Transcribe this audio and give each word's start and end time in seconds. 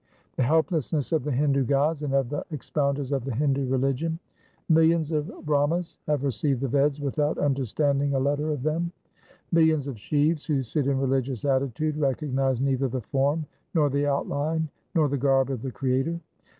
2 0.31 0.31
The 0.37 0.43
helplessness 0.49 1.11
of 1.11 1.23
the 1.23 1.31
Hindu 1.31 1.63
gods 1.63 2.01
and 2.01 2.11
of 2.15 2.29
the 2.29 2.43
expounders 2.51 3.11
of 3.11 3.23
the 3.23 3.35
Hindu 3.35 3.67
religion:— 3.67 4.17
Millions 4.67 5.11
of 5.11 5.27
Brahmas 5.45 5.99
4 6.07 6.13
have 6.13 6.23
received 6.23 6.61
the 6.61 6.67
Veds 6.67 6.99
without 6.99 7.37
understanding 7.37 8.15
a 8.15 8.19
letter 8.19 8.49
of 8.49 8.63
them. 8.63 8.91
Millions 9.51 9.85
of 9.85 9.97
Shivs 9.97 10.43
who 10.47 10.63
sit 10.63 10.87
in 10.87 10.97
religious 10.99 11.45
attitude 11.45 11.97
recognize 11.97 12.59
neither 12.59 12.87
the 12.87 13.01
form, 13.01 13.45
nor 13.75 13.91
the 13.91 14.07
outline, 14.07 14.69
nor 14.95 15.07
the 15.07 15.19
garb 15.19 15.51
of 15.51 15.61
the 15.61 15.69
Creator. 15.71 16.19